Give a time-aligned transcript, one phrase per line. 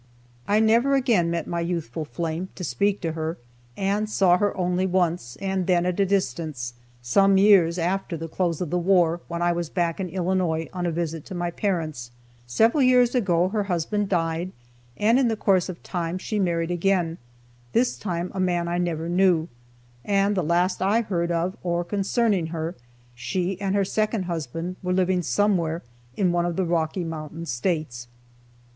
[0.47, 3.37] I never again met my youthful flame, to speak to her,
[3.77, 8.61] and saw her only once, and then at a distance, some years after the close
[8.61, 12.09] of the war when I was back in Illinois on a visit to my parents.
[12.47, 14.51] Several years ago her husband died,
[14.97, 17.19] and in course of time she married again,
[17.73, 19.49] this time a man I never knew,
[20.03, 22.73] and the last I heard of or concerning her,
[23.13, 25.83] she and her second husband were living somewhere
[26.17, 28.07] in one of the Rocky Mountain States.